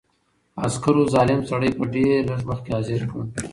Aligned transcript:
عسکرو 0.65 1.03
ظالم 1.13 1.39
سړی 1.49 1.69
په 1.77 1.83
ډېر 1.93 2.17
لږ 2.31 2.41
وخت 2.49 2.61
کې 2.65 2.71
حاضر 2.75 3.01
کړ. 3.11 3.23